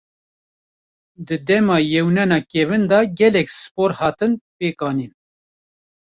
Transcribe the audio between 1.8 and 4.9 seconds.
Yewnana kevin de gelek Spor hatin pêk